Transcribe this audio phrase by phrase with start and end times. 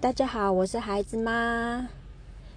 [0.00, 1.88] 大家好，我是孩子妈。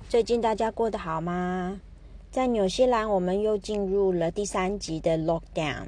[0.08, 1.82] 最近大家过得好吗？
[2.30, 5.88] 在纽西兰，我们又进入了第三级的 lockdown，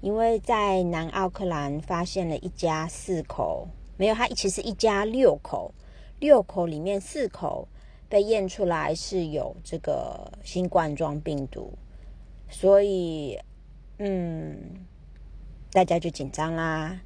[0.00, 5.74] 因为在南奥克兰发现了一家四口，没有，它其实一家六口，
[6.20, 7.68] 六口里面四口
[8.08, 11.70] 被验出来是有这个新冠状病毒，
[12.48, 13.38] 所以，
[13.98, 14.56] 嗯，
[15.70, 16.98] 大家就紧张啦。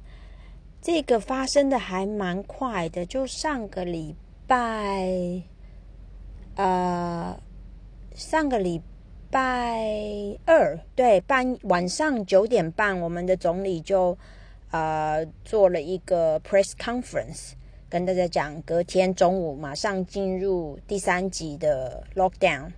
[0.81, 4.15] 这个发生的还蛮快的，就上个礼
[4.47, 5.41] 拜，
[6.55, 7.37] 呃，
[8.15, 8.81] 上个礼
[9.29, 14.17] 拜二，对，半晚上九点半，我们的总理就
[14.71, 17.51] 呃做了一个 press conference，
[17.89, 22.71] 跟大家讲，隔天中午马上进入第三级的 lockdown。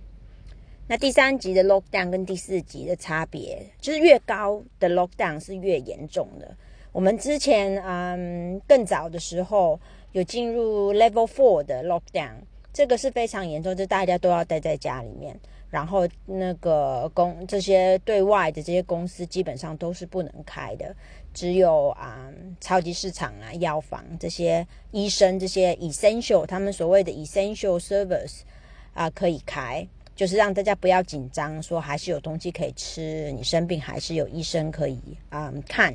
[0.88, 6.56] 那第三级的 lockdown 跟第四级的差别，就是越高的 lockdown 是越严重的。
[6.92, 9.80] 我们之前嗯更早的时候
[10.12, 12.34] 有进入 Level Four 的 Lockdown，
[12.72, 15.34] 这个是非常严重，就大家都要待在家里面，
[15.70, 20.94] 然后那个公这些对外的这些公司基本上都是不能开的，
[21.32, 28.40] 只有啊超级市场啊药房这些医生这些 essential 他们所谓的 essential service
[28.92, 35.94] 啊可以开，就是让大家不要紧张，说还是有东西可以吃，你生病还是有医生可以啊看。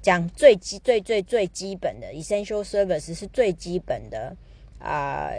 [0.00, 4.34] 讲最基最最最基本的 essential service 是最基本的
[4.78, 5.30] 啊，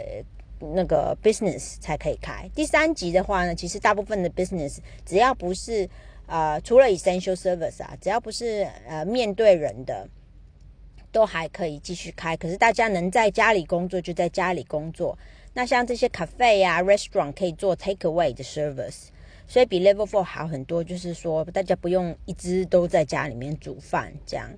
[0.60, 2.48] 那个 business 才可以开。
[2.54, 5.88] 第三级的话呢，其实大部分的 business 只要不是
[6.26, 10.06] 呃，除了 essential service 啊，只要不是呃面对人的，
[11.10, 12.36] 都还可以继续开。
[12.36, 15.18] 可是大家能在家里工作就在家里工作。
[15.54, 19.08] 那像这些 cafe 啊 restaurant 可以做 take away 的 service。
[19.50, 24.48] 所以比 Level Four 好很多，就是说大家不用一直都在家里面煮饭这样。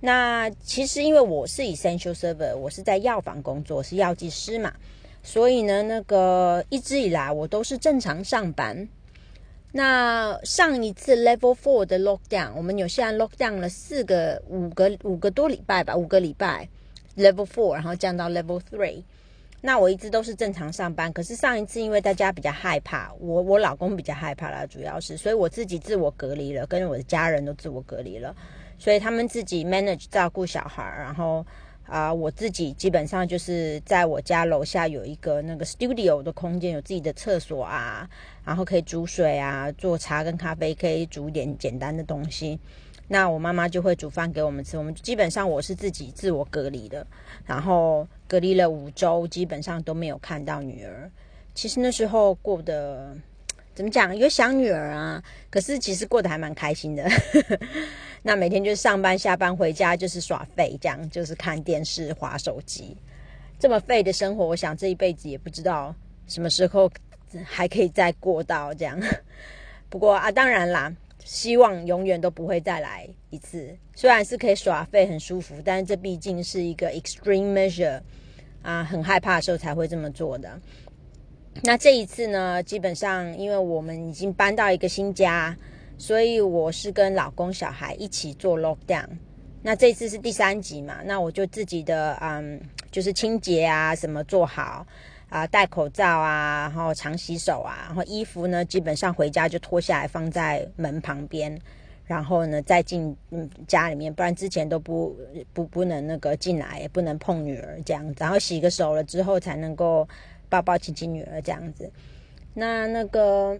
[0.00, 4.72] 那其实因为我是 Essential Server，我是在药房工作，是药剂师嘛，
[5.22, 8.88] 所以呢，那个一直以来我都是正常上班。
[9.70, 16.68] 那上一次 Level Four 的 Lockdown，我们有现在 Lockdown 了四个、五个、五个多礼拜吧，五个礼拜
[17.16, 19.04] Level Four，然后降到 Level Three。
[19.62, 28.34] 那我一直都是正常上班，可是上一次因为大家比较害怕，我我老公比较害怕啦，主要是，所以我自己自我隔离了，跟我的家人都自我隔离了，
[28.78, 31.44] 所以他们自己 manage 照顾小孩，然后
[31.86, 38.08] 啊，我自己基本上就是在我家楼下有一个那个 studio 的空间，有自己的厕所啊，
[38.44, 42.58] 然后可以煮水啊，做茶跟咖啡，可以煮点简单的东西。
[43.12, 47.04] 那我妈妈就会煮饭给我们吃，我们基本上我是自己自我隔离的，
[47.44, 51.10] 然后隔离了五周，基本上都没有看到女儿。
[51.52, 53.12] 其实那时候过得
[53.74, 57.04] 怎么讲，有想女儿啊，可是其实过得还蛮开心的。
[58.22, 62.96] 那每天就是上班下班回家就是耍废，这样就是看电视、划手机，
[63.58, 65.92] 这么废的生活，我想这一辈子也不知道
[66.28, 66.88] 什么时候
[67.44, 68.96] 还可以再过到这样。
[69.90, 70.94] 不过啊，当然啦。
[71.30, 73.72] 希望永远都不会再来一次。
[73.94, 78.00] 虽然是可以耍废很舒服，但是这毕竟是一个 extreme measure
[78.62, 80.60] 啊，很害怕的时候才会这么做的。
[81.62, 85.56] 那这一次呢，基本上因为我们已经搬到一个新家，
[85.96, 89.06] 所以我是跟老公、小孩一起做 lockdown。
[89.62, 94.86] 那这次是第三集嘛，那我就自己的嗯，就是清洁啊什么做好。
[95.28, 101.56] 啊，戴口罩啊，然后常洗手啊，然后衣服呢，基本上回家就脱下来放在门旁边，
[102.04, 105.16] 然后呢再进嗯家里面，不然之前都不
[105.52, 110.08] 不不能那个进来，也不能碰女儿这样子，然后洗个手了之后才能够
[110.48, 111.88] 抱抱亲亲女儿这样子。
[112.52, 113.56] 那那个，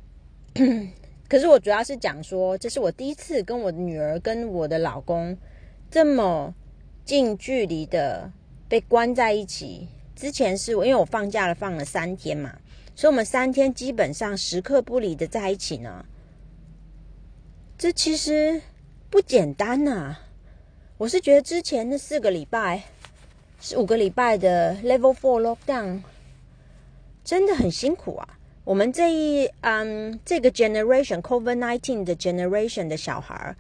[1.28, 5.38] 可是我主要是讲说，这是我第一次跟我的女儿跟我的老公
[5.88, 6.52] 这么
[7.04, 8.28] 近距离的
[8.70, 9.88] 被关在一起。
[10.14, 12.56] 之前是因为我放假了，放了三天嘛，
[12.94, 16.06] 所以我们三天基本上时刻不离的在一起呢。
[17.76, 18.62] 这其实
[19.10, 20.16] 不简单呐。
[20.98, 22.84] 我是觉得之前那四个礼拜、
[23.60, 26.02] 是五个礼拜的 Level Four Lockdown
[27.24, 28.38] 真的很辛苦啊。
[28.62, 33.56] 我们这一嗯这个 Generation Covid Nineteen 的 Generation 的小孩，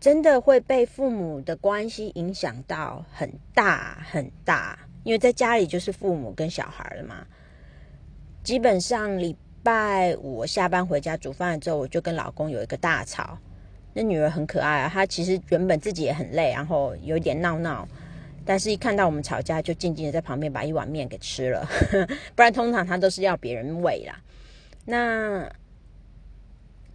[0.00, 4.78] 真的会被父母的关系影响到很大很大。
[5.04, 7.26] 因为在家里就是父母跟小孩了嘛，
[8.42, 13.38] 基本上礼拜五下班回家煮饭了之后，我就跟老公有一个大吵。
[13.92, 17.88] 那女儿很可爱啊，她其实原本自己也很累，然后有一点闹闹，
[18.44, 21.66] 但是一看到我们吵架，就静静的在旁边把一碗面给吃了，
[22.36, 24.20] 不然通常她都是要别人喂啦。
[24.84, 25.50] 那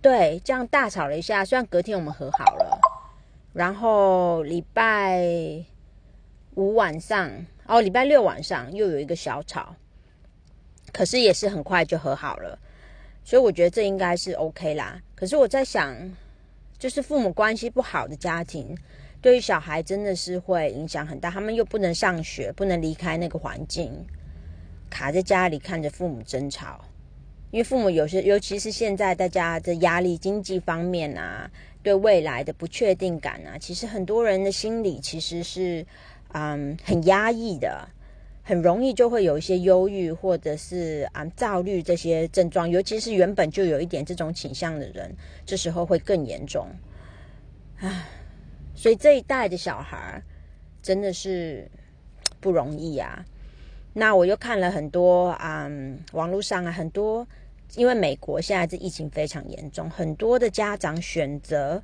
[0.01, 2.79] 对，这样大吵了一下，虽然隔天我们和好了，
[3.55, 5.25] 然后礼拜
[6.53, 7.31] 五晚上。
[7.67, 9.75] 哦，礼拜六晚上又有一个小吵，
[10.93, 12.59] 可是也是很快就和好了，
[13.23, 15.01] 所以我觉得这应该是 OK 啦。
[15.15, 15.97] 可是我在想，
[16.77, 18.77] 就是父母关系不好的家庭，
[19.19, 21.31] 对于小孩真的是会影响很大。
[21.31, 23.91] 他们又不能上学，不能离开那个环境，
[24.87, 26.79] 卡在家里看着父母争吵。
[27.49, 31.49] 因为父母有些，尤其是现在大家的压力、经济方面啊，
[31.85, 35.85] 对未来的不确定感啊，其实很多人的心理其实是，
[36.29, 37.87] 嗯，很压抑的，
[38.41, 45.15] 很容易就会有一些忧郁或者是啊躁虑这些症状，尤其是原本就有一点这种倾向的人，
[45.45, 46.67] 这时候会更严重。
[47.77, 48.07] 唉，
[48.73, 50.19] 所以这一代的小孩
[50.81, 51.69] 真的是
[52.39, 53.23] 不容易啊。
[53.93, 55.69] 那我又看了很多啊，
[56.13, 57.27] 网络上啊很多。
[57.75, 61.81] 因为美国现在这疫情非常严重，很多的家长选择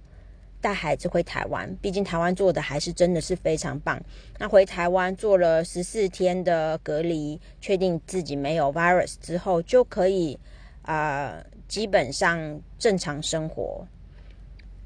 [0.62, 1.70] 带孩子回台湾。
[1.82, 4.02] 毕竟台湾做的还是真的是非常棒。
[4.40, 10.40] 那回台湾做了十四天的隔离，确定自己没有 virus 之后，就可以
[10.84, 13.86] 啊，基本上正常生活，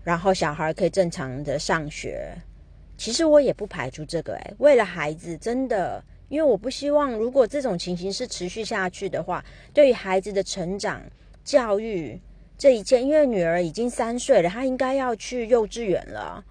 [0.03, 2.35] 然后小孩可以正常的上学。
[2.97, 6.03] 其实我也不排除这个，诶，为了孩子，真的。
[6.27, 11.01] 因为我不希望，如果这种情形是持续下去的话，对于孩子的成长、
[11.43, 12.19] 教育
[12.57, 16.43] 这一切，因为女儿已经三岁了，她应该要去幼稚园了。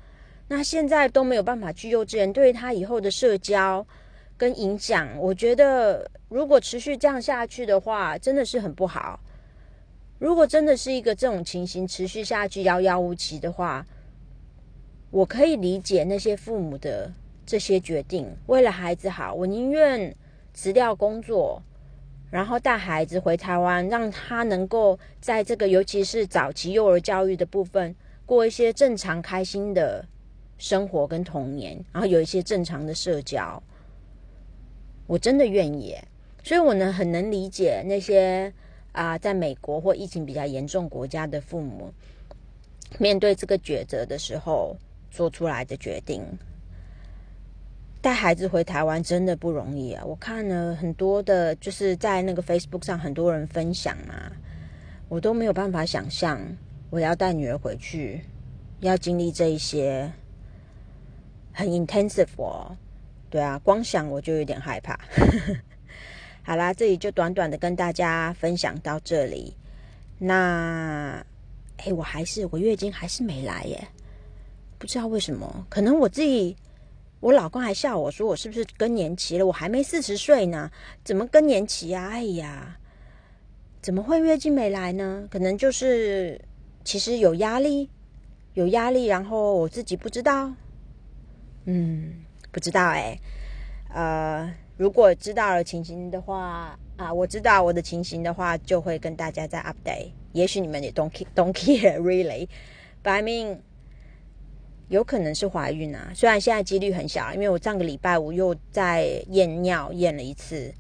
[0.46, 3.84] 那现在都没有办法去幼稚园，对于她以后的社交
[4.36, 9.18] 跟影响，我觉得如果持续这样下去的话，真的是很不好。
[10.20, 13.84] 如果真的是一个这种情形持续下去、遥遥无期的话，
[15.10, 17.12] 我可以理解那些父母的。
[17.46, 20.14] 这些决定，为了孩子好，我宁愿
[20.52, 21.62] 辞掉工作，
[22.30, 27.94] 然后带孩子回台湾，让他能够在这个尤其是早期幼儿教育的部分，
[28.24, 30.04] 过一些正常开心的
[30.58, 33.62] 生活跟童年，然后有一些正常的社交。
[35.06, 35.94] 我真的愿意，
[36.42, 38.50] 所以我呢很能理解那些
[38.92, 41.92] 啊，在美国或疫情比较严重国家的父母，
[42.98, 44.74] 面对这个抉择的时候
[45.10, 46.22] 做出来的决定。
[48.04, 50.04] 带孩子回台湾真的不容易啊！
[50.04, 54.30] 我看了很多的，就是在那个 Facebook 上很多人分享啊，
[55.08, 56.38] 我都没有办法想象
[56.90, 58.20] 我要带女儿回去，
[58.80, 60.12] 要经历这一些
[61.50, 62.76] 很 intensive 哦。
[63.30, 65.00] 对啊，光想我就有点害怕。
[66.44, 69.56] 好啦，这里就短短的跟大家分享到这里。
[70.18, 71.24] 那，
[71.78, 73.88] 哎，我还是我月经还是没来耶，
[74.76, 76.54] 不知道为什么，可能我自己。
[77.24, 79.46] 我老公还笑我说：“我是不是更年期了？
[79.46, 80.70] 我还没四十岁呢，
[81.02, 82.10] 怎么更年期啊？
[82.10, 82.76] 哎呀，
[83.80, 85.26] 怎么会月经没来呢？
[85.30, 86.38] 可能就是
[86.84, 87.88] 其实有压力，
[88.52, 90.52] 有压力，然后我自己不知道。
[91.64, 92.12] 嗯，
[92.52, 93.18] 不知道哎。
[93.94, 100.10] 呃，如果知道了情形的话啊，我知道我的情形的话，就会跟大家再 update。
[100.32, 103.60] 也许你们也 don't don't care really，but I mean。”
[104.88, 110.72] 有可能是怀孕啊，虽然现在几率很小，因为我上个礼拜五又在验尿验了一次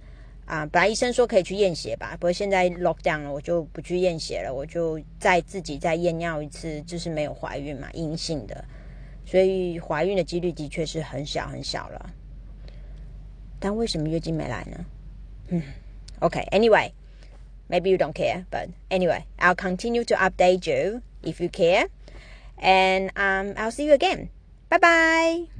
[0.44, 8.64] 啊，本来医生说可以去验血吧，不过现在 lock down 了，我就不去验血了，我就再自己再验尿一次，就是没有怀孕嘛，阴性的，
[9.24, 12.10] 所以怀孕的几率的确是很小很小了。
[13.58, 14.84] 但为什么月经没来呢？
[15.48, 15.62] 嗯
[16.20, 21.88] ，OK，Anyway，maybe you don't care，but anyway，I'll continue to update you if you care。
[22.64, 24.30] And um, I'll see you again.
[24.70, 25.53] Bye bye.